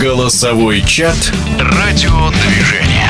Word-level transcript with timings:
Голосовой 0.00 0.82
чат 0.82 1.32
«Радиодвижение». 1.58 3.03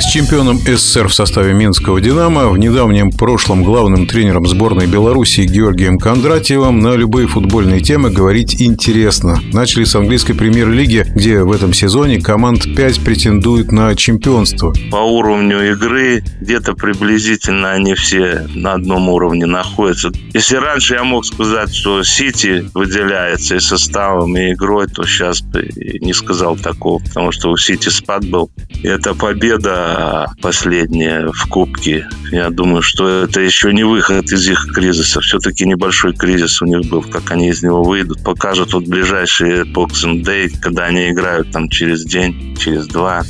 С 0.00 0.10
чемпионом 0.10 0.58
СССР 0.58 1.08
в 1.08 1.14
составе 1.14 1.52
Минского 1.52 2.00
«Динамо», 2.00 2.48
в 2.48 2.56
недавнем 2.56 3.10
прошлом 3.10 3.64
главным 3.64 4.06
тренером 4.06 4.46
сборной 4.46 4.86
Беларуси 4.86 5.40
Георгием 5.40 5.98
Кондратьевым 5.98 6.78
на 6.78 6.94
любые 6.94 7.26
футбольные 7.26 7.80
темы 7.80 8.10
говорить 8.10 8.62
интересно. 8.62 9.40
Начали 9.52 9.82
с 9.82 9.96
английской 9.96 10.34
премьер-лиги, 10.34 11.04
где 11.14 11.42
в 11.42 11.50
этом 11.50 11.72
сезоне 11.74 12.20
команд 12.20 12.76
5 12.76 13.00
претендует 13.00 13.72
на 13.72 13.94
чемпионство. 13.96 14.72
По 14.90 14.98
уровню 14.98 15.72
игры 15.72 16.22
где-то 16.40 16.74
приблизительно 16.74 17.72
они 17.72 17.94
все 17.94 18.46
на 18.54 18.74
одном 18.74 19.08
уровне 19.08 19.46
находятся. 19.46 20.12
Если 20.32 20.56
раньше 20.56 20.94
я 20.94 21.02
мог 21.02 21.26
сказать, 21.26 21.74
что 21.74 22.04
Сити 22.04 22.64
выделяется 22.72 23.56
и 23.56 23.60
составом, 23.60 24.36
и 24.36 24.52
игрой, 24.52 24.86
то 24.86 25.04
сейчас 25.04 25.42
не 25.42 26.12
сказал 26.12 26.56
такого, 26.56 27.00
потому 27.00 27.32
что 27.32 27.50
у 27.50 27.56
Сити 27.56 27.88
спад 27.88 28.24
был. 28.24 28.48
И 28.82 28.86
эта 28.86 29.14
победа 29.14 30.26
последняя 30.40 31.30
в 31.32 31.48
Кубке. 31.48 32.08
Я 32.30 32.50
думаю, 32.50 32.82
что 32.82 33.24
это 33.24 33.40
еще 33.40 33.72
не 33.72 33.84
выход 33.84 34.30
из 34.30 34.48
их 34.48 34.68
кризиса. 34.72 35.20
Все-таки 35.20 35.66
небольшой 35.66 36.14
кризис 36.14 36.62
у 36.62 36.66
них 36.66 36.88
был. 36.88 37.02
Как 37.02 37.30
они 37.30 37.48
из 37.48 37.62
него 37.62 37.82
выйдут, 37.82 38.22
покажут 38.22 38.72
вот 38.72 38.84
ближайшие 38.84 39.64
Boxing 39.64 40.22
Day, 40.24 40.52
когда 40.60 40.84
они 40.84 41.10
играют 41.10 41.50
там 41.50 41.68
через 41.68 42.04
день, 42.04 42.56
через 42.56 42.86
два. 42.86 43.22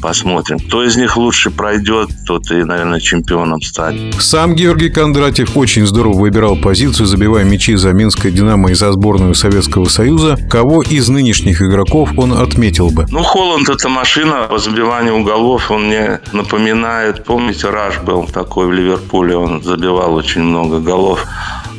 Посмотрим. 0.00 0.58
Кто 0.58 0.84
из 0.84 0.96
них 0.96 1.16
лучше 1.16 1.50
пройдет, 1.50 2.10
тот 2.26 2.50
и, 2.50 2.64
наверное, 2.64 3.00
чемпионом 3.00 3.60
станет. 3.60 4.14
Сам 4.20 4.54
Георгий 4.54 4.90
Кондратьев 4.90 5.56
очень 5.56 5.86
здорово 5.86 6.18
выбирал 6.18 6.56
позицию, 6.56 7.06
забивая 7.06 7.44
мячи 7.44 7.76
за 7.76 7.92
Минское 7.92 8.32
«Динамо» 8.32 8.70
и 8.70 8.74
за 8.74 8.92
сборную 8.92 9.34
Советского 9.34 9.86
Союза. 9.86 10.38
Кого 10.50 10.82
из 10.82 11.08
нынешних 11.08 11.62
игроков 11.62 12.10
он 12.16 12.32
отметил 12.32 12.90
бы? 12.90 13.06
Ну, 13.10 13.22
Холланд– 13.22 13.68
это 13.70 13.88
машина 13.88 14.46
по 14.48 14.58
забиванию 14.88 15.16
уголов. 15.16 15.70
Он 15.70 15.86
мне 15.86 16.20
напоминает, 16.32 17.24
помните, 17.24 17.68
Раш 17.68 17.98
был 18.00 18.26
такой 18.26 18.66
в 18.66 18.72
Ливерпуле, 18.72 19.36
он 19.36 19.62
забивал 19.62 20.14
очень 20.14 20.42
много 20.42 20.80
голов. 20.80 21.26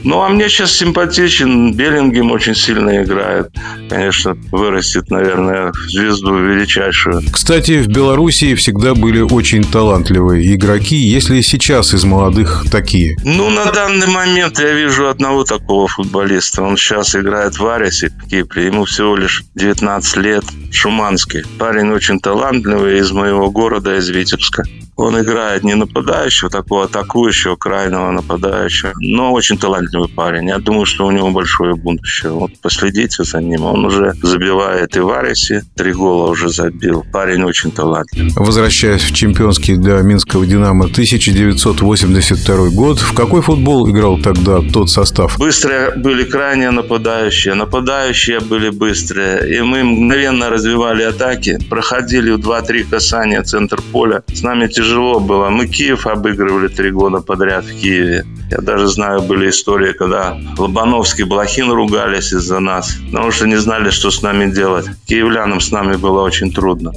Ну, 0.03 0.21
а 0.21 0.29
мне 0.29 0.49
сейчас 0.49 0.71
симпатичен. 0.71 1.73
Беллингем 1.73 2.31
очень 2.31 2.55
сильно 2.55 3.03
играет. 3.03 3.49
Конечно, 3.89 4.37
вырастет, 4.51 5.09
наверное, 5.09 5.71
звезду 5.87 6.35
величайшую. 6.37 7.21
Кстати, 7.31 7.81
в 7.81 7.87
Белоруссии 7.87 8.55
всегда 8.55 8.95
были 8.95 9.21
очень 9.21 9.63
талантливые 9.63 10.55
игроки. 10.55 10.95
Если 10.95 11.41
сейчас 11.41 11.93
из 11.93 12.03
молодых 12.03 12.65
такие? 12.71 13.15
Ну, 13.23 13.49
на 13.49 13.71
данный 13.71 14.07
момент 14.07 14.59
я 14.59 14.73
вижу 14.73 15.07
одного 15.07 15.43
такого 15.43 15.87
футболиста. 15.87 16.61
Он 16.61 16.77
сейчас 16.77 17.15
играет 17.15 17.57
в 17.57 17.67
Арисе 17.67 18.09
в 18.09 18.29
Кипре. 18.29 18.67
Ему 18.67 18.85
всего 18.85 19.15
лишь 19.15 19.43
19 19.55 20.17
лет. 20.17 20.43
Шуманский. 20.71 21.43
Парень 21.57 21.91
очень 21.91 22.19
талантливый 22.19 22.99
из 22.99 23.11
моего 23.11 23.49
города, 23.51 23.97
из 23.97 24.09
Витебска. 24.09 24.63
Он 24.99 25.17
играет 25.17 25.63
не 25.63 25.75
нападающего, 25.75 26.49
такого 26.49 26.83
атакующего, 26.83 27.55
крайнего 27.55 28.11
нападающего, 28.11 28.91
но 28.99 29.31
очень 29.31 29.57
талантливый 29.57 30.09
парень. 30.09 30.49
Я 30.49 30.57
думаю, 30.57 30.85
что 30.85 31.05
у 31.05 31.11
него 31.11 31.31
большое 31.31 31.75
будущее. 31.75 32.33
Вот 32.33 32.51
последите 32.61 33.23
за 33.23 33.39
ним. 33.39 33.63
Он 33.63 33.85
уже 33.85 34.13
забивает 34.21 34.97
и 34.97 34.99
в 34.99 35.09
Арисе, 35.09 35.63
три 35.77 35.93
гола 35.93 36.29
уже 36.29 36.49
забил. 36.49 37.05
Парень 37.13 37.43
очень 37.43 37.71
талантливый. 37.71 38.33
Возвращаясь 38.35 39.01
в 39.03 39.13
чемпионский 39.13 39.77
для 39.77 40.01
Минского 40.01 40.45
«Динамо» 40.45 40.85
1982 40.85 42.69
год, 42.71 42.99
в 42.99 43.13
какой 43.13 43.41
футбол 43.41 43.89
играл 43.89 44.17
тогда 44.17 44.59
тот 44.73 44.89
состав? 44.89 45.39
Быстрые 45.39 45.91
были 45.91 46.25
крайне 46.25 46.71
нападающие. 46.71 47.53
Нападающие 47.53 48.41
были 48.41 48.69
быстрые. 48.69 49.57
И 49.57 49.61
мы 49.61 49.81
мгновенно 49.85 50.49
развивали 50.49 51.03
атаки, 51.03 51.57
проходили 51.69 52.31
в 52.31 52.39
2-3 52.39 52.83
касания 52.89 53.41
центр 53.43 53.81
поля. 53.93 54.23
С 54.33 54.41
нами 54.43 54.67
тяжело 54.67 54.88
тяжело 54.89 55.19
было. 55.19 55.49
Мы 55.49 55.67
Киев 55.67 56.07
обыгрывали 56.07 56.67
три 56.67 56.91
года 56.91 57.21
подряд 57.21 57.65
в 57.65 57.79
Киеве. 57.79 58.25
Я 58.49 58.57
даже 58.57 58.87
знаю, 58.87 59.21
были 59.21 59.49
истории, 59.49 59.93
когда 59.93 60.35
Лобановский, 60.57 61.25
Блохин 61.25 61.71
ругались 61.71 62.33
из-за 62.33 62.59
нас, 62.59 62.97
потому 63.11 63.31
что 63.31 63.45
не 63.45 63.57
знали, 63.57 63.91
что 63.91 64.09
с 64.09 64.23
нами 64.23 64.51
делать. 64.51 64.87
Киевлянам 65.05 65.61
с 65.61 65.71
нами 65.71 65.97
было 65.97 66.23
очень 66.23 66.51
трудно. 66.51 66.91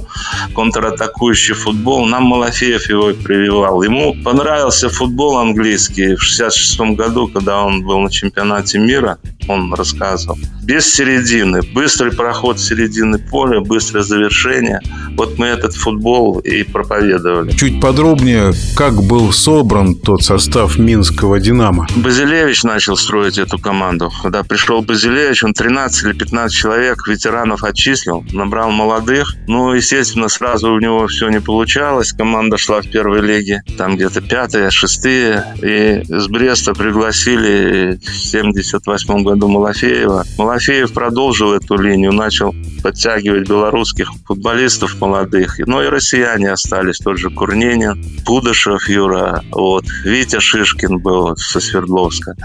Контратакующий 0.55 1.53
футбол, 1.53 2.07
нам 2.07 2.23
Малафеев 2.23 2.89
его 2.89 3.13
прививал. 3.13 3.83
Ему 3.83 4.15
понравился 4.23 4.89
футбол 4.89 5.37
английский 5.37 6.15
в 6.15 6.23
66 6.23 6.97
году, 6.97 7.27
когда 7.27 7.63
он 7.63 7.83
был 7.83 7.99
на 7.99 8.09
чемпионате 8.09 8.79
мира, 8.79 9.19
он 9.47 9.71
рассказывал. 9.75 10.39
Без 10.63 10.93
середины, 10.93 11.59
быстрый 11.73 12.13
проход 12.13 12.57
середины 12.57 13.17
поля, 13.19 13.59
быстрое 13.59 14.03
завершение. 14.03 14.79
Вот 15.17 15.37
мы 15.37 15.47
этот 15.47 15.75
футбол 15.75 16.39
и 16.39 16.63
проповедовали. 16.63 17.51
Чуть 17.51 17.81
подробнее, 17.81 18.53
как 18.77 19.03
был 19.03 19.33
собран 19.33 19.95
тот 19.95 20.23
состав 20.23 20.77
Минского 20.77 21.39
«Динамо»? 21.39 21.85
Базилевич 21.97 22.63
начал 22.63 22.95
строить 22.95 23.37
эту 23.37 23.59
команду. 23.59 24.09
Когда 24.21 24.43
пришел 24.43 24.81
Базилевич, 24.81 25.43
он 25.43 25.53
13 25.53 26.05
или 26.05 26.13
15 26.13 26.55
человек 26.55 27.07
ветеранов 27.07 27.63
отчислил, 27.63 28.23
набрал 28.31 28.71
молодых. 28.71 29.35
Ну, 29.47 29.73
естественно, 29.73 30.29
сразу 30.29 30.71
у 30.71 30.79
него 30.79 31.07
все 31.07 31.27
не 31.29 31.41
получалось. 31.41 32.13
Команда 32.13 32.57
шла 32.57 32.81
в 32.81 32.87
первой 32.89 33.21
лиге, 33.21 33.63
там 33.77 33.97
где-то 33.97 34.21
пятые, 34.21 34.71
шестые. 34.71 35.43
И 35.61 36.03
с 36.07 36.27
Бреста 36.27 36.73
пригласили 36.73 37.99
в 38.01 38.15
78 38.15 39.23
году 39.23 39.49
Малафеева. 39.49 40.23
Малафеев 40.53 40.93
продолжил 40.93 41.53
эту 41.53 41.77
линию, 41.77 42.11
начал 42.11 42.53
подтягивать 42.83 43.49
белорусских 43.49 44.11
футболистов 44.27 45.01
молодых. 45.01 45.57
Ну 45.65 45.81
и 45.81 45.87
россияне 45.87 46.51
остались, 46.51 46.99
тот 46.99 47.17
же 47.17 47.31
Курненин, 47.31 47.99
Пудышев 48.23 48.87
Юра, 48.87 49.41
вот, 49.49 49.85
Витя 50.03 50.39
Шишкин 50.39 50.99
был 50.99 51.35
со 51.37 51.59
Свердловска. 51.59 52.35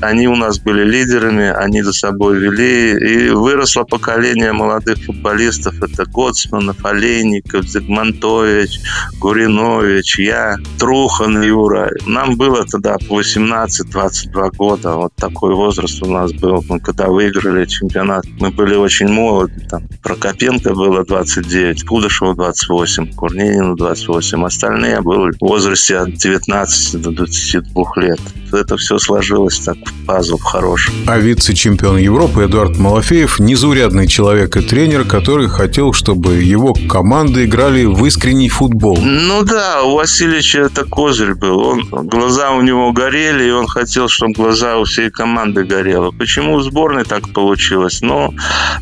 Они 0.00 0.28
у 0.28 0.36
нас 0.36 0.60
были 0.60 0.84
лидерами, 0.84 1.48
они 1.48 1.82
за 1.82 1.92
собой 1.92 2.38
вели, 2.38 2.92
и 2.92 3.30
выросло 3.30 3.82
поколение 3.82 4.52
молодых 4.52 4.98
футболистов. 4.98 5.74
Это 5.82 6.04
Гоцманов, 6.04 6.84
Олейников, 6.84 7.66
Зигмантович, 7.66 8.78
Гуринович, 9.18 10.20
я, 10.20 10.56
Трухан 10.78 11.42
Юра. 11.42 11.90
Нам 12.06 12.36
было 12.36 12.64
тогда 12.64 12.96
по 13.08 13.20
18-22 13.20 14.56
года. 14.56 14.94
Вот 14.94 15.14
такой 15.16 15.54
возраст 15.54 16.00
у 16.02 16.06
нас 16.06 16.32
был. 16.32 16.64
Когда 16.82 17.08
выиграли 17.08 17.39
чемпионат, 17.66 18.24
мы 18.38 18.50
были 18.50 18.74
очень 18.74 19.08
молоды. 19.08 19.52
Там 19.68 19.82
Прокопенко 20.02 20.74
было 20.74 21.04
29, 21.04 21.84
Кудышеву 21.84 22.34
28, 22.34 23.14
Курненину 23.14 23.76
28. 23.76 24.44
Остальные 24.44 25.00
были 25.00 25.32
в 25.32 25.40
возрасте 25.40 25.98
от 25.98 26.14
19 26.14 27.02
до 27.02 27.10
22 27.10 27.84
лет. 27.96 28.20
Это 28.52 28.76
все 28.76 28.98
сложилось 28.98 29.58
так 29.58 29.76
в 29.76 30.06
пазл 30.06 30.38
хороший. 30.38 30.92
А 31.06 31.18
вице-чемпион 31.18 31.98
Европы 31.98 32.44
Эдуард 32.44 32.78
Малафеев– 32.78 33.38
незаурядный 33.38 34.06
человек 34.06 34.56
и 34.56 34.60
тренер, 34.60 35.04
который 35.04 35.48
хотел, 35.48 35.92
чтобы 35.92 36.34
его 36.34 36.74
команды 36.88 37.44
играли 37.44 37.84
в 37.84 38.04
искренний 38.06 38.48
футбол. 38.48 38.98
Ну 39.00 39.42
да, 39.44 39.82
у 39.82 39.96
Васильевича 39.96 40.60
это 40.60 40.84
козырь 40.84 41.34
был. 41.34 41.58
Он, 41.60 41.82
глаза 41.90 42.52
у 42.52 42.60
него 42.62 42.92
горели, 42.92 43.44
и 43.44 43.50
он 43.50 43.66
хотел, 43.66 44.08
чтобы 44.08 44.34
глаза 44.34 44.78
у 44.78 44.84
всей 44.84 45.10
команды 45.10 45.64
горело. 45.64 46.10
Почему 46.10 46.54
у 46.54 46.60
сборной 46.60 47.04
так 47.04 47.29
получилось? 47.32 48.00
Ну, 48.02 48.34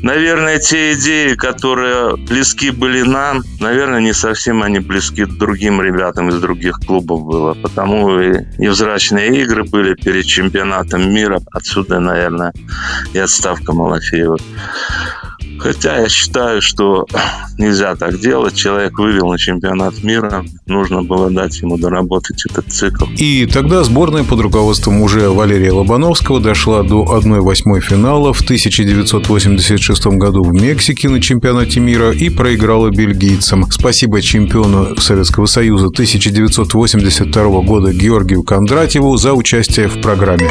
наверное, 0.02 0.58
те 0.58 0.92
идеи, 0.92 1.34
которые 1.34 2.16
близки 2.16 2.70
были 2.70 3.02
нам, 3.02 3.42
наверное, 3.60 4.00
не 4.00 4.12
совсем 4.12 4.62
они 4.62 4.80
близки 4.80 5.24
другим 5.24 5.80
ребятам 5.80 6.28
из 6.28 6.40
других 6.40 6.80
клубов 6.80 7.24
было. 7.24 7.54
Потому 7.54 8.18
и 8.20 8.44
невзрачные 8.58 9.42
игры 9.42 9.64
были 9.64 9.94
перед 9.94 10.26
чемпионатом 10.26 11.12
мира. 11.12 11.40
Отсюда, 11.52 12.00
наверное, 12.00 12.52
и 13.12 13.18
отставка 13.18 13.72
Малафеева. 13.72 14.38
Хотя 15.58 15.98
я 16.00 16.08
считаю, 16.08 16.62
что 16.62 17.06
нельзя 17.58 17.96
так 17.96 18.18
делать. 18.20 18.54
Человек 18.54 18.98
вывел 18.98 19.30
на 19.30 19.38
чемпионат 19.38 20.02
мира. 20.02 20.44
Нужно 20.66 21.02
было 21.02 21.30
дать 21.30 21.60
ему 21.60 21.78
доработать 21.78 22.44
этот 22.48 22.72
цикл. 22.72 23.06
И 23.16 23.46
тогда 23.46 23.84
сборная 23.84 24.24
под 24.24 24.40
руководством 24.40 25.02
уже 25.02 25.28
Валерия 25.30 25.72
Лобановского 25.72 26.40
дошла 26.40 26.82
до 26.82 27.04
1-8 27.04 27.80
финала 27.80 28.32
в 28.32 28.40
1986 28.40 30.06
году 30.06 30.44
в 30.44 30.52
Мексике 30.52 31.08
на 31.08 31.20
чемпионате 31.20 31.80
мира 31.80 32.12
и 32.12 32.28
проиграла 32.30 32.90
бельгийцам. 32.90 33.70
Спасибо 33.70 34.22
чемпиону 34.22 34.96
Советского 35.00 35.46
Союза 35.46 35.86
1982 35.86 37.60
года 37.62 37.92
Георгию 37.92 38.42
Кондратьеву 38.42 39.16
за 39.16 39.34
участие 39.34 39.88
в 39.88 40.00
программе. 40.00 40.50